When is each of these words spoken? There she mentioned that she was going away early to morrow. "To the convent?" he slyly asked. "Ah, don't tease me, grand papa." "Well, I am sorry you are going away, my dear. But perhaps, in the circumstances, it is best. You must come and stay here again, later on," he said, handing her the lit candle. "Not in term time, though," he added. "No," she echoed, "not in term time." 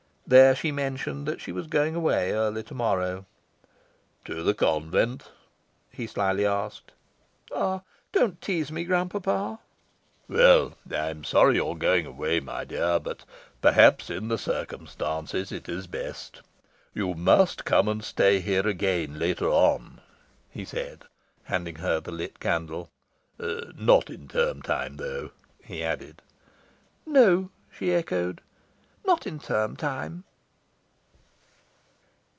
There 0.27 0.55
she 0.55 0.71
mentioned 0.71 1.27
that 1.27 1.41
she 1.41 1.51
was 1.51 1.67
going 1.67 1.93
away 1.93 2.31
early 2.31 2.63
to 2.63 2.73
morrow. 2.73 3.25
"To 4.23 4.41
the 4.43 4.53
convent?" 4.53 5.29
he 5.89 6.07
slyly 6.07 6.45
asked. 6.45 6.93
"Ah, 7.53 7.81
don't 8.13 8.39
tease 8.39 8.71
me, 8.71 8.85
grand 8.85 9.11
papa." 9.11 9.59
"Well, 10.29 10.75
I 10.89 11.09
am 11.09 11.25
sorry 11.25 11.55
you 11.55 11.67
are 11.67 11.75
going 11.75 12.05
away, 12.05 12.39
my 12.39 12.63
dear. 12.63 12.97
But 12.97 13.25
perhaps, 13.61 14.09
in 14.09 14.29
the 14.29 14.37
circumstances, 14.37 15.51
it 15.51 15.67
is 15.67 15.85
best. 15.85 16.41
You 16.95 17.13
must 17.13 17.65
come 17.65 17.89
and 17.89 18.01
stay 18.01 18.39
here 18.39 18.65
again, 18.65 19.19
later 19.19 19.49
on," 19.49 19.99
he 20.49 20.63
said, 20.63 21.03
handing 21.43 21.75
her 21.75 21.99
the 21.99 22.13
lit 22.13 22.39
candle. 22.39 22.89
"Not 23.37 24.09
in 24.09 24.29
term 24.29 24.61
time, 24.61 24.95
though," 24.95 25.31
he 25.61 25.83
added. 25.83 26.21
"No," 27.05 27.49
she 27.69 27.91
echoed, 27.91 28.39
"not 29.03 29.25
in 29.25 29.39
term 29.39 29.75
time." 29.75 30.23